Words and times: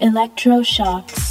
Electroshocks. 0.00 1.27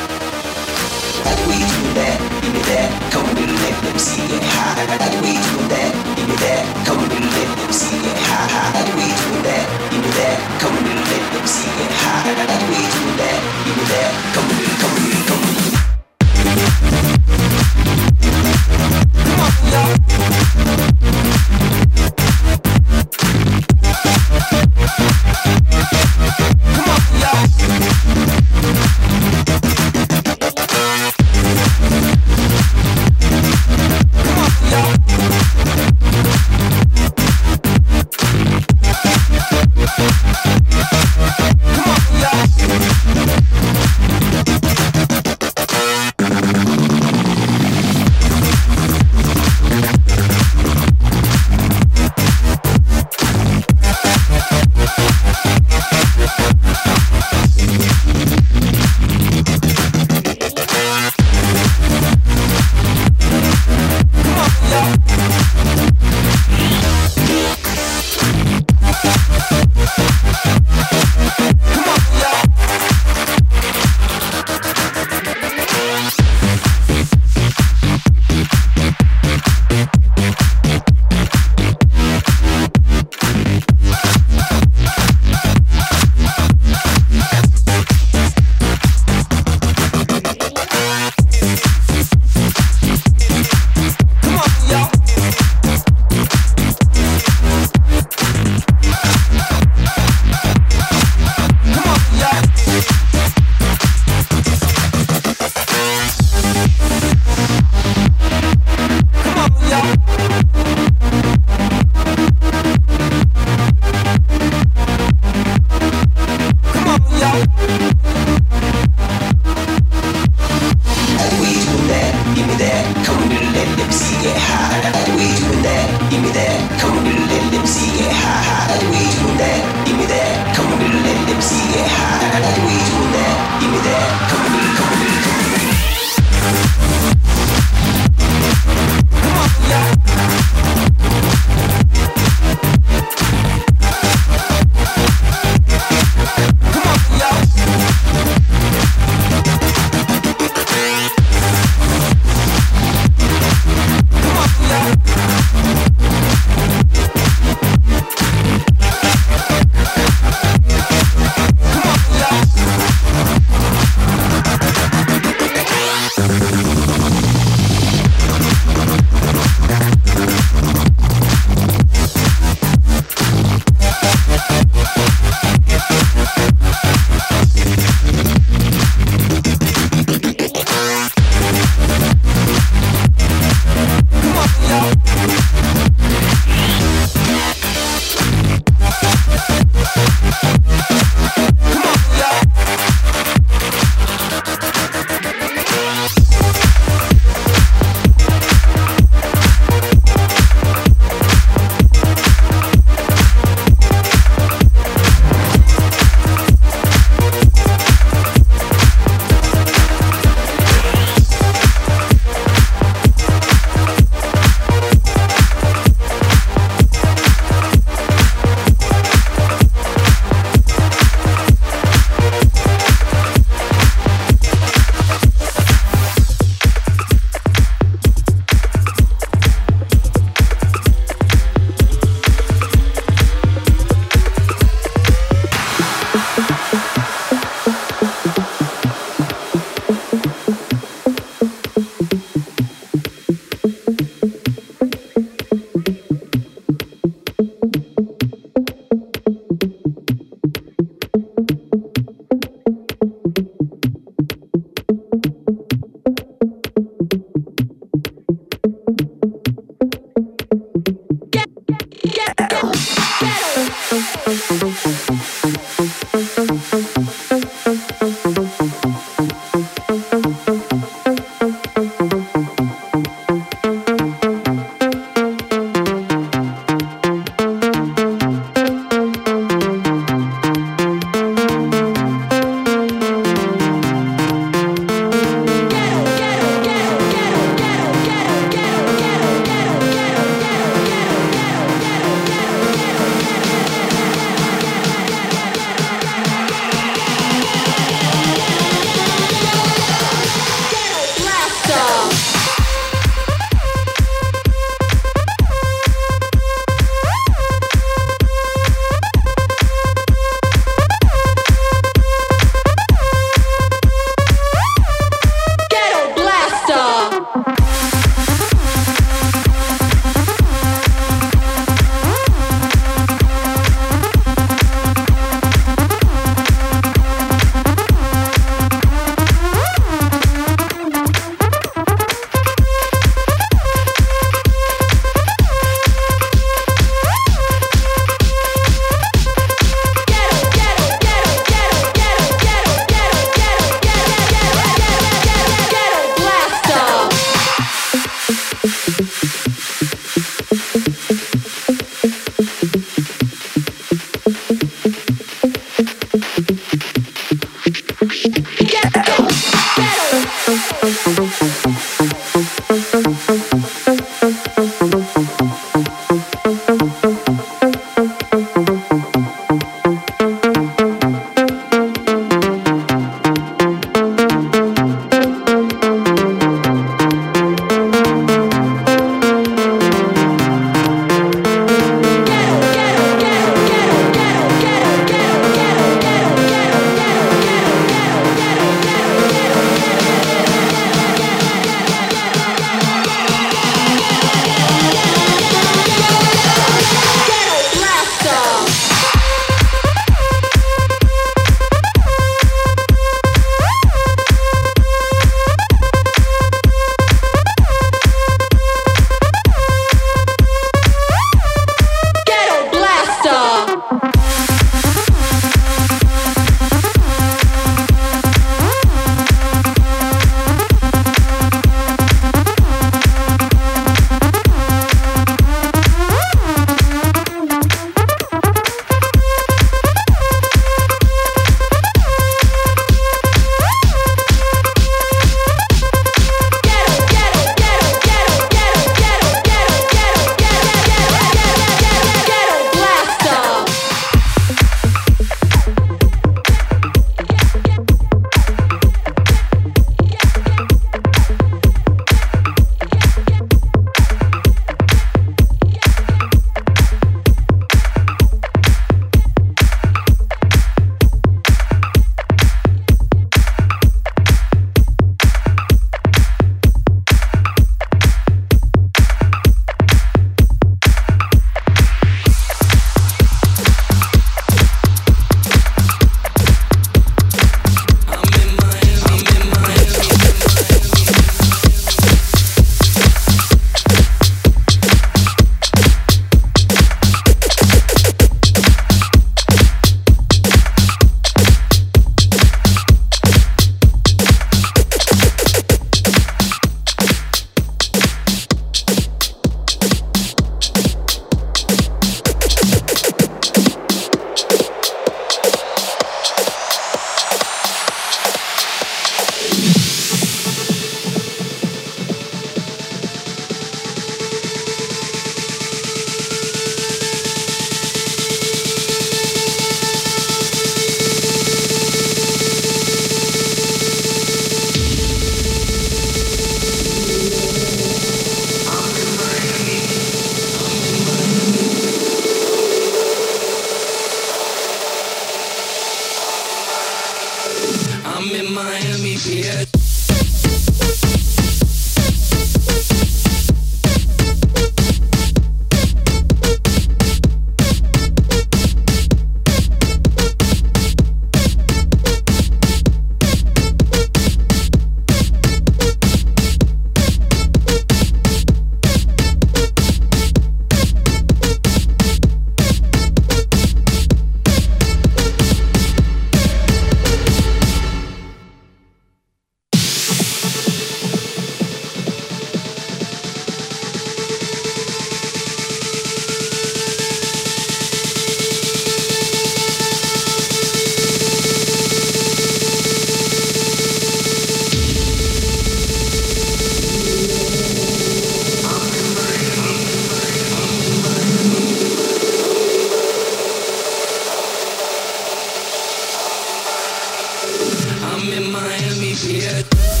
be. 599.15 600.00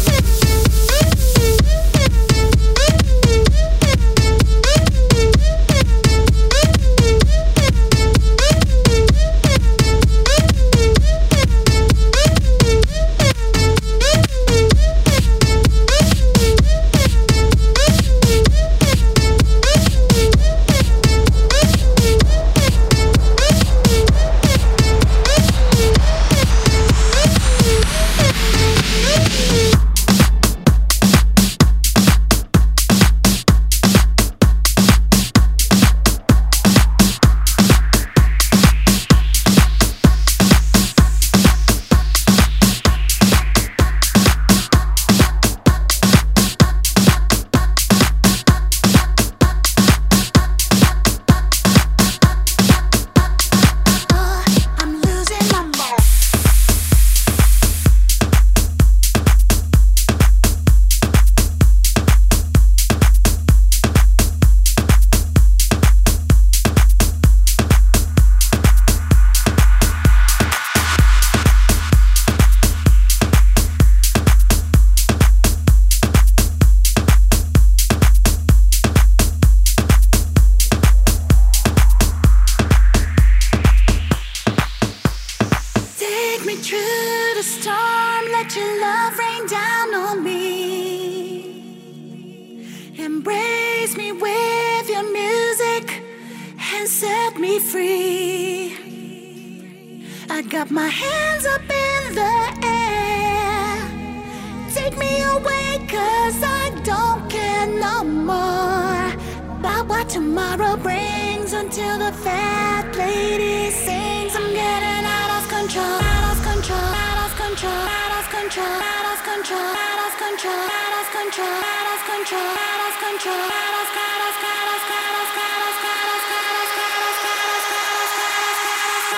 Tomorrow 110.21 110.77
brings 110.77 111.53
until 111.53 111.97
the 111.97 112.11
fat 112.21 112.85
lady 112.95 113.71
sings. 113.71 114.35
I'm 114.35 114.53
getting 114.53 115.05
out 115.17 115.31
of 115.41 115.49
control, 115.49 115.97
out 116.13 116.25
of 116.31 116.37
control, 116.45 116.77
out 116.77 117.25
of 117.25 117.33
control, 117.41 117.73
out 117.73 118.13
of 118.21 118.29
control, 118.29 118.85
out 118.85 119.09
of 119.09 119.17
control, 119.25 119.65
out 119.65 119.97
of 119.97 120.13
control, 120.21 120.61
out 120.61 120.93
of 121.01 121.09
control, 121.17 121.57
out 121.73 121.89
of 121.89 122.05
control, 122.05 122.53
out 122.53 122.81
of 122.85 122.93
control, 123.01 123.49
out 123.49 123.73
of 123.81 123.89
out 123.97 124.21
of 124.29 124.37
out 124.45 124.69
of 124.69 124.77
out 124.77 124.77
of 124.77 124.85
out 124.93 125.09
of 125.09 125.73
out 125.73 126.05
of 126.05 126.13
out 126.13 126.13
of 126.13 126.61
out 126.61 127.01
of 127.01 127.17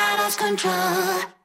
out 0.07 0.23
of 0.23 0.31
control. 0.39 1.42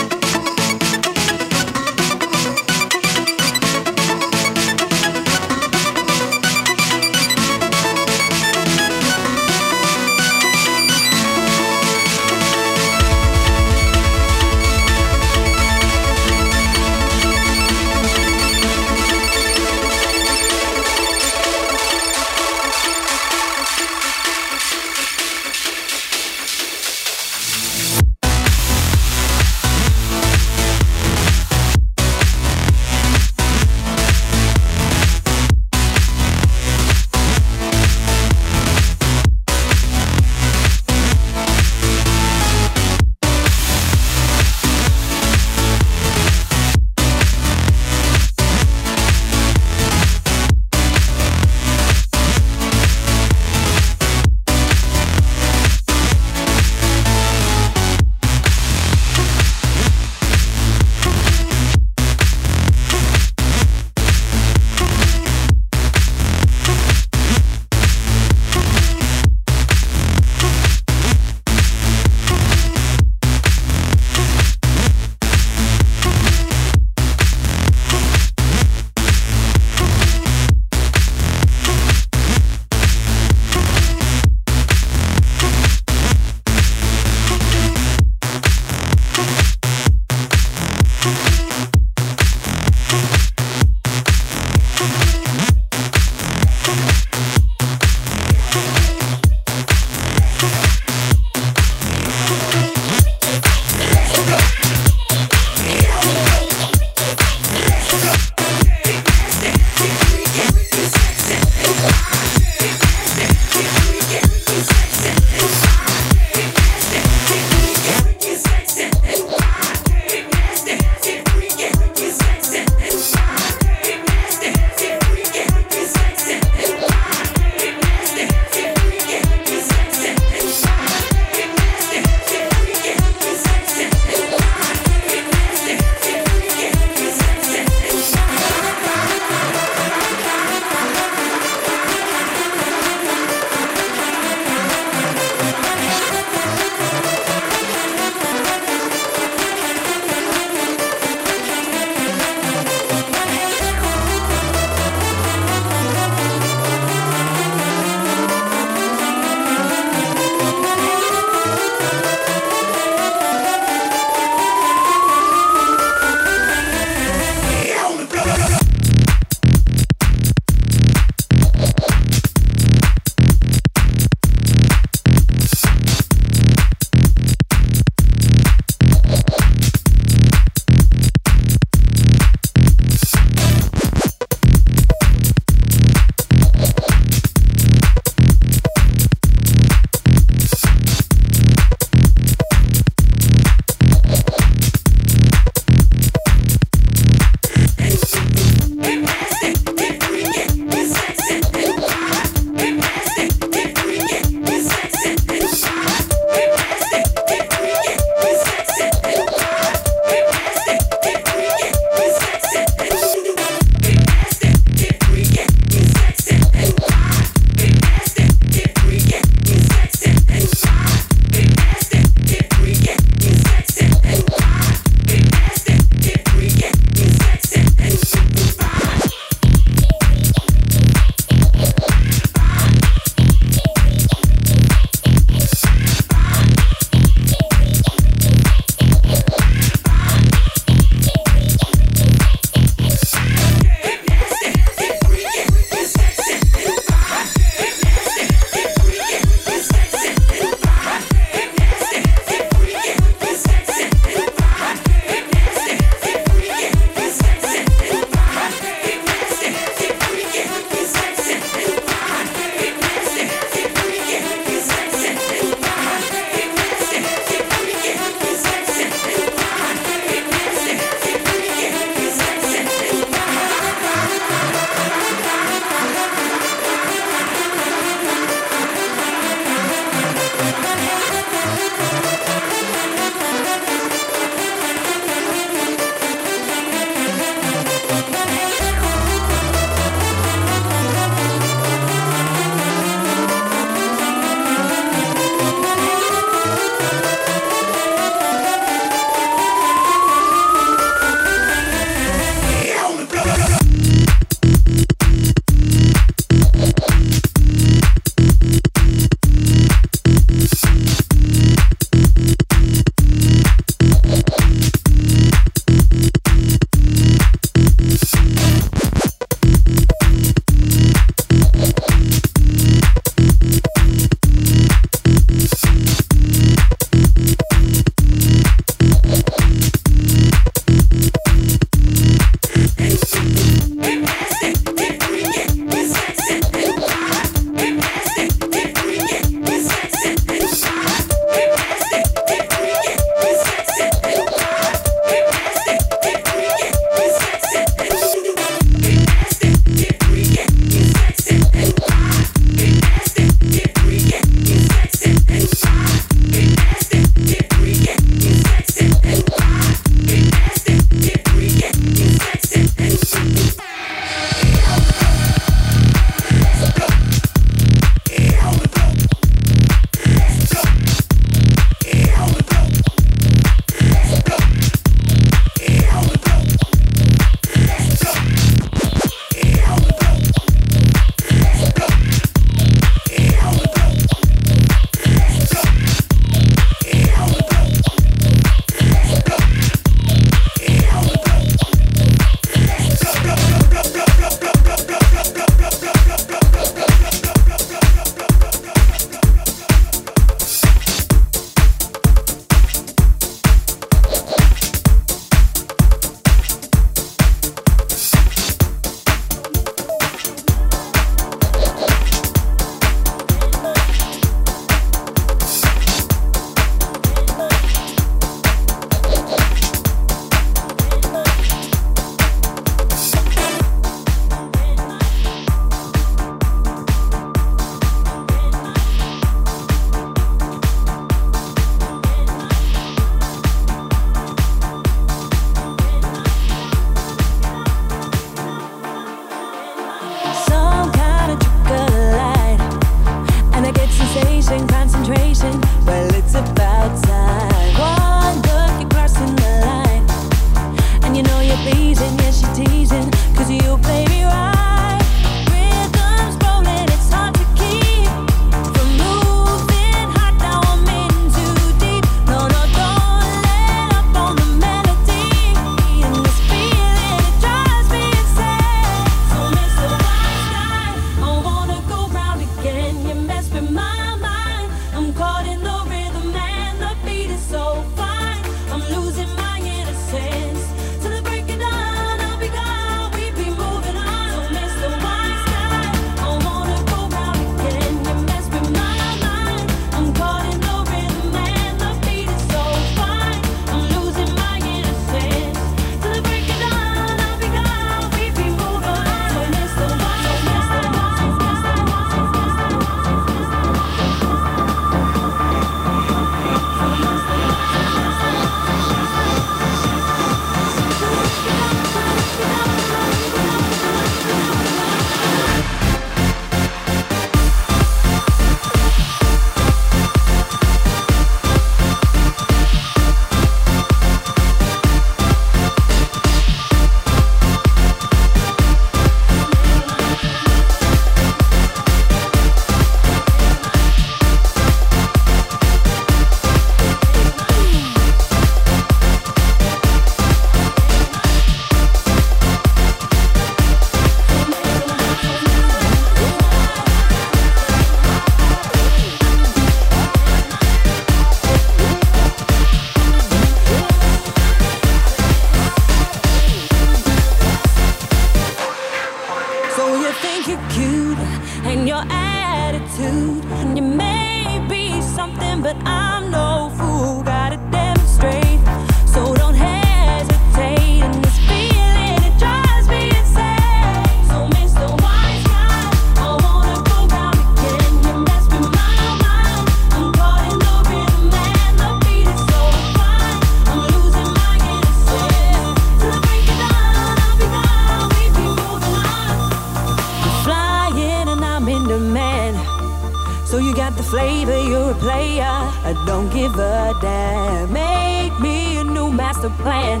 A 594.92 594.94
player. 594.94 595.42
I 595.42 595.94
don't 596.06 596.28
give 596.30 596.54
a 596.54 596.94
damn. 597.00 597.72
Make 597.72 598.38
me 598.40 598.78
a 598.78 598.84
new 598.84 599.10
master 599.10 599.50
plan. 599.50 600.00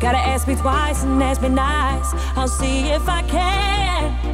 Gotta 0.00 0.18
ask 0.18 0.48
me 0.48 0.56
twice 0.56 1.04
and 1.04 1.22
ask 1.22 1.40
me 1.40 1.48
nice. 1.48 2.10
I'll 2.36 2.48
see 2.48 2.90
if 2.90 3.08
I 3.08 3.22
can. 3.22 4.33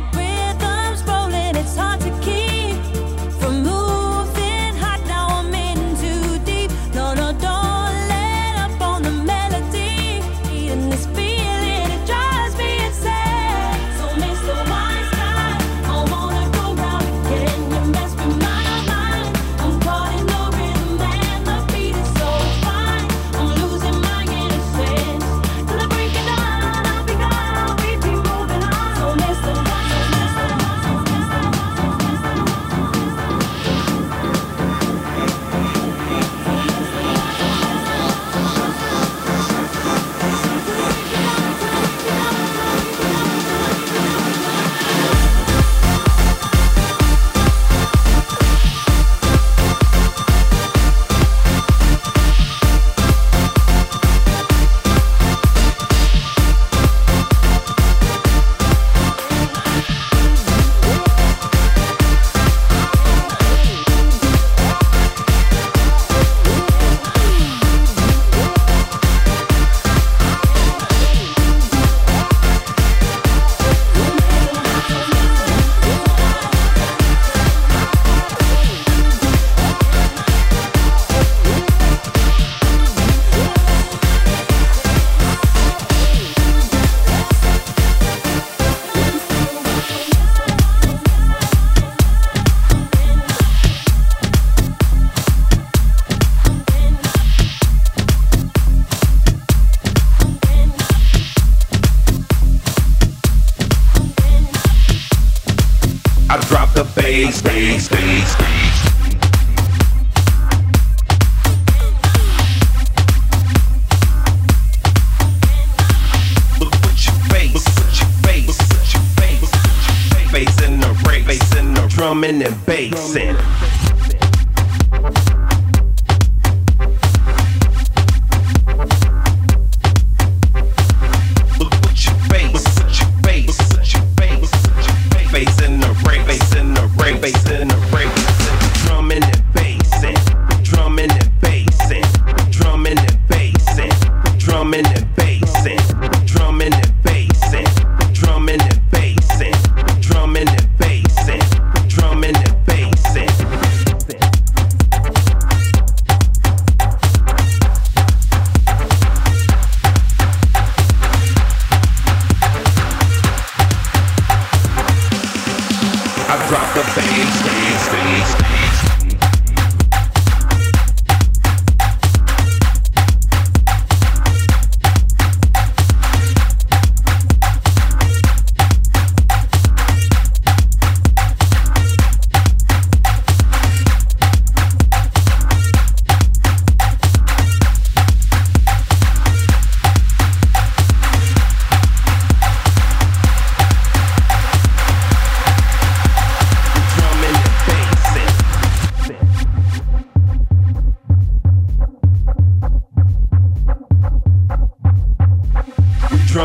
space. 107.40 107.99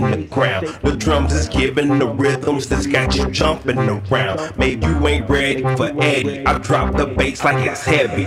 The 0.00 0.24
ground, 0.30 0.66
the 0.82 0.96
drums 0.96 1.32
is 1.32 1.48
giving 1.48 1.98
the 1.98 2.08
rhythms 2.08 2.68
that's 2.68 2.86
got 2.86 3.14
you 3.14 3.30
jumping 3.30 3.78
around. 3.78 4.56
Maybe 4.56 4.86
you 4.86 5.06
ain't 5.06 5.28
ready 5.28 5.62
for 5.62 5.92
Eddie. 6.02 6.46
I 6.46 6.58
drop 6.58 6.96
the 6.96 7.06
bass 7.06 7.44
like 7.44 7.66
it's 7.66 7.84
heavy. 7.84 8.26